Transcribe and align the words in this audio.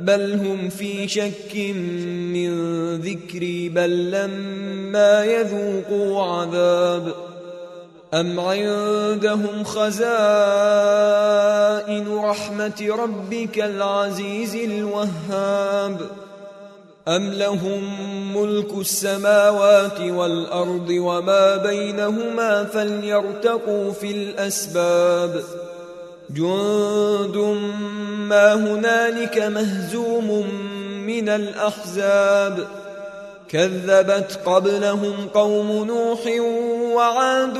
بل 0.00 0.32
هم 0.32 0.68
في 0.68 1.08
شك 1.08 1.56
من 2.32 2.50
ذكري 2.96 3.68
بل 3.68 4.10
لما 4.10 5.24
يذوقوا 5.24 6.22
عذاب. 6.22 7.14
أم 8.14 8.40
عندهم 8.40 9.64
خزائن 9.64 9.94
رحمة 12.16 12.96
ربك 12.98 13.58
العزيز 13.58 14.54
الوهاب؟ 14.54 16.00
أم 17.08 17.32
لهم 17.32 17.82
ملك 18.36 18.74
السماوات 18.78 20.00
والأرض 20.00 20.90
وما 20.90 21.56
بينهما 21.56 22.64
فليرتقوا 22.64 23.92
في 23.92 24.10
الأسباب؟ 24.10 25.42
جند 26.30 27.36
ما 28.28 28.54
هنالك 28.54 29.38
مهزوم 29.38 30.46
من 31.06 31.28
الأحزاب 31.28 32.66
كذبت 33.48 34.38
قبلهم 34.46 35.28
قوم 35.34 35.84
نوح 35.84 36.20
وعاد 36.94 37.58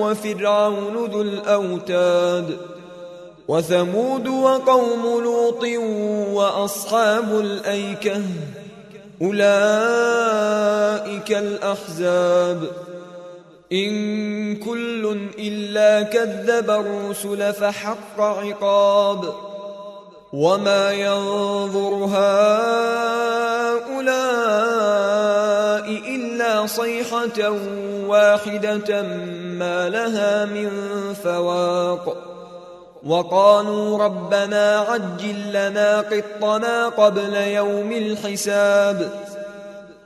وفرعون 0.00 1.10
ذو 1.10 1.22
الأوتاد 1.22 2.56
وثمود 3.48 4.28
وقوم 4.28 5.22
لوط 5.24 5.64
وأصحاب 6.32 7.40
الأيكة 7.40 8.22
أولئك 9.22 9.38
الأحزاب 11.32 12.62
إن 13.72 14.56
كل 14.56 15.28
إلا 15.38 16.02
كذب 16.02 16.70
الرسل 16.70 17.52
فحق 17.52 18.20
عقاب 18.20 19.34
وما 20.32 20.92
ينظر 20.92 21.94
هؤلاء 22.04 22.38
إلا 26.14 26.66
صيحة 26.66 27.50
واحدة 28.06 29.02
ما 29.58 29.88
لها 29.88 30.44
من 30.44 30.70
فواق 31.24 32.16
وقالوا 33.06 33.98
ربنا 33.98 34.78
عجل 34.78 35.52
لنا 35.52 36.00
قطنا 36.00 36.88
قبل 36.88 37.34
يوم 37.34 37.92
الحساب 37.92 39.10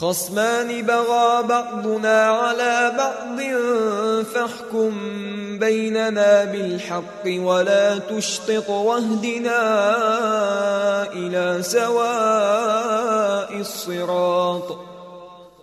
خصمان 0.00 0.82
بغى 0.82 1.42
بعضنا 1.42 2.24
على 2.26 2.92
بعض 2.98 3.40
فاحكم 4.24 4.90
بيننا 5.58 6.44
بالحق 6.44 7.24
ولا 7.26 7.98
تشطط 7.98 8.70
واهدنا 8.70 9.62
إلى 11.12 11.62
سواء 11.62 12.80
الصراط. 13.60 14.97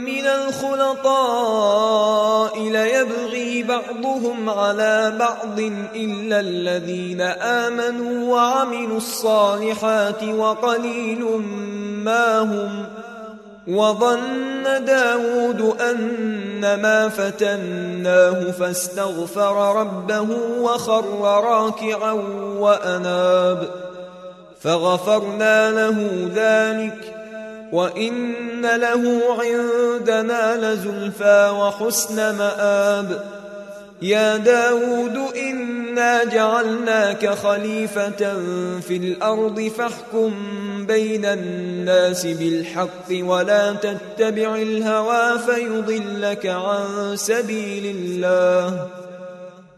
من 0.00 0.26
الخلطاء 0.26 1.90
ليبغي 2.58 3.62
بعضهم 3.62 4.50
على 4.50 5.16
بعض 5.18 5.60
إلا 5.94 6.40
الذين 6.40 7.20
آمنوا 7.20 8.34
وعملوا 8.34 8.96
الصالحات 8.96 10.24
وقليل 10.24 11.24
ما 12.04 12.38
هم 12.38 12.86
وظن 13.68 14.84
داود 14.84 15.80
أن 15.80 16.60
ما 16.60 17.08
فتناه 17.08 18.50
فاستغفر 18.50 19.80
ربه 19.80 20.26
وخر 20.60 21.04
راكعا 21.20 22.12
وأناب 22.58 23.68
فغفرنا 24.60 25.70
له 25.70 26.28
ذلك 26.34 27.19
وإن 27.72 28.62
له 28.62 29.20
عندنا 29.38 30.72
لزلفى 30.74 31.50
وحسن 31.58 32.16
مآب. 32.16 33.24
يا 34.02 34.36
داود 34.36 35.16
إنا 35.36 36.24
جعلناك 36.24 37.28
خليفة 37.28 38.34
في 38.80 38.96
الأرض 38.96 39.70
فاحكم 39.78 40.32
بين 40.86 41.24
الناس 41.24 42.26
بالحق 42.26 43.08
ولا 43.10 43.72
تتبع 43.72 44.54
الهوى 44.54 45.38
فيضلك 45.38 46.46
عن 46.46 47.12
سبيل 47.16 47.96
الله. 47.96 48.99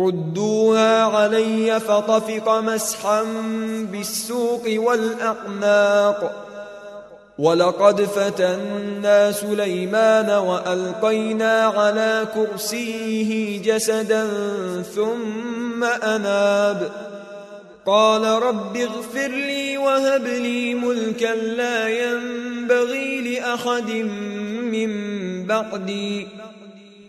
ردوها 0.00 1.02
علي 1.02 1.80
فطفق 1.80 2.58
مسحا 2.58 3.22
بالسوق 3.92 4.62
والأعناق. 4.66 6.42
ولقد 7.38 8.02
فتنا 8.02 9.32
سليمان 9.32 10.30
وألقينا 10.30 11.62
على 11.64 12.26
كرسيه 12.34 13.62
جسدا 13.62 14.28
ثم 14.94 15.84
أناب. 15.84 16.90
قال 17.86 18.42
رب 18.42 18.76
اغفر 18.76 19.28
لي 19.28 19.78
وهب 19.78 20.26
لي 20.26 20.74
ملكا 20.74 21.34
لا 21.34 21.88
ينبغي 21.88 23.38
لأحد 23.38 23.90
من 24.72 24.90
بعدي. 25.46 26.28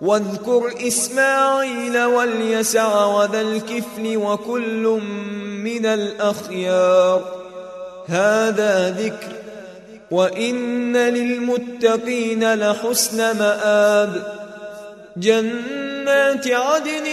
واذكر 0.00 0.74
إسماعيل 0.88 2.04
واليسع 2.04 3.04
وذا 3.04 3.40
الكفل 3.40 4.16
وكل 4.16 5.00
من 5.64 5.86
الأخيار. 5.86 7.24
هذا 8.06 8.90
ذكر. 8.90 9.32
وإن 10.10 10.96
للمتقين 10.96 12.54
لحسن 12.54 13.16
مآب. 13.16 14.22
جنات 15.16 16.48
عدن 16.48 17.06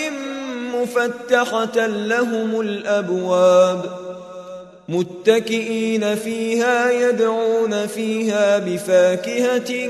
مفتحة 0.74 1.88
لهم 1.88 2.62
الأبواب. 2.62 4.04
متكئين 4.90 6.16
فيها 6.16 6.92
يدعون 6.92 7.88
فيها 7.88 8.58
بفاكهة 8.58 9.90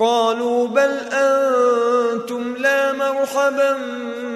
قالوا 0.00 0.68
بل 0.68 0.98
أنتم 1.12 2.56
لا 2.56 2.92
مرحبا 2.92 3.76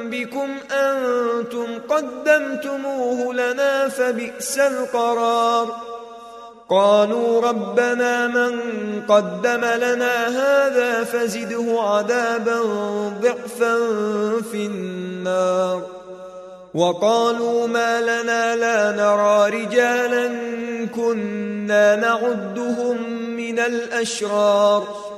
بكم 0.04 0.48
أنتم 0.70 1.66
قدمتموه 1.88 3.34
لنا 3.34 3.88
فبئس 3.88 4.58
القرار. 4.58 5.76
قالوا 6.70 7.40
ربنا 7.40 8.26
من 8.26 8.60
قدم 9.08 9.64
لنا 9.64 10.28
هذا 10.28 11.04
فزده 11.04 11.80
عذابا 11.80 12.60
ضعفا 13.22 13.76
في 14.52 14.66
النار. 14.66 15.82
وقالوا 16.74 17.66
ما 17.66 18.00
لنا 18.00 18.56
لا 18.56 18.92
نرى 18.92 19.62
رجالا 19.62 20.28
كنا 20.96 21.96
نعدهم 21.96 22.96
من 23.36 23.58
الأشرار. 23.58 25.17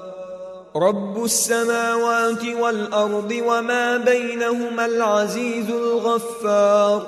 رب 0.75 1.23
السماوات 1.23 2.45
والأرض 2.45 3.41
وما 3.47 3.97
بينهما 3.97 4.85
العزيز 4.85 5.69
الغفار 5.69 7.07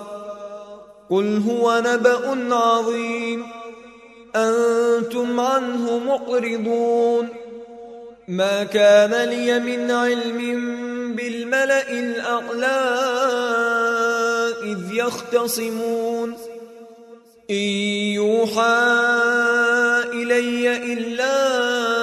قل 1.09 1.43
هو 1.49 1.81
نبأ 1.85 2.55
عظيم 2.55 3.45
أنتم 4.35 5.39
عنه 5.39 5.97
مقرضون 5.97 7.29
ما 8.27 8.63
كان 8.63 9.29
لي 9.29 9.59
من 9.59 9.91
علم 9.91 10.39
بالملأ 11.15 11.91
الأعلى 11.91 12.83
إذ 14.63 14.93
يختصمون 14.93 16.33
إن 17.49 17.55
يوحى 18.15 18.83
إلي 20.13 20.93
إلا 20.93 22.02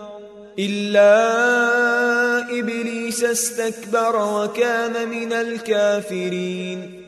إلا 0.59 1.39
إبليس 2.59 3.23
استكبر 3.23 4.15
وكان 4.15 5.09
من 5.09 5.33
الكافرين. 5.33 7.01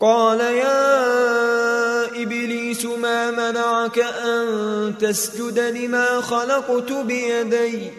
قال 0.00 0.40
يا 0.40 2.22
إبليس 2.22 2.84
ما 2.84 3.30
منعك 3.30 3.98
أن 3.98 4.94
تسجد 5.00 5.58
لما 5.58 6.20
خلقت 6.20 6.92
بيدي؟ 6.92 7.90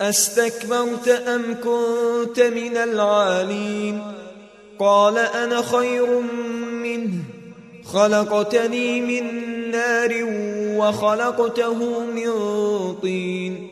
أستكبرت 0.00 1.08
أم 1.08 1.42
كنت 1.64 2.40
من 2.40 2.76
العالين؟ 2.76 4.02
قال 4.78 5.18
أنا 5.18 5.62
خير 5.62 6.20
منه. 6.72 7.12
خلقتني 7.84 9.00
من 9.00 9.24
نار 9.70 10.10
وخلقته 10.76 12.00
من 12.00 12.30
طين. 13.02 13.71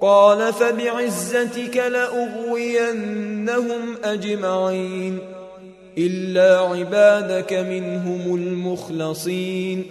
قال 0.00 0.52
فبعزتك 0.52 1.76
لأغوينهم 1.76 3.14
أجمعين 4.04 5.18
إلا 5.98 6.58
عبادك 6.58 7.52
منهم 7.52 8.34
المخلصين 8.34 9.84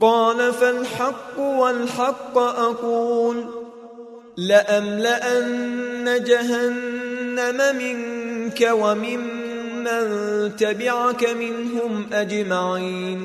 قال 0.00 0.52
فالحق 0.52 1.38
والحق 1.38 2.38
أقول 2.38 3.44
لأملأن 4.36 6.24
جهنم 6.24 7.76
منك 7.76 8.68
وممن 8.72 10.56
تبعك 10.56 11.28
منهم 11.30 12.06
أجمعين 12.12 13.24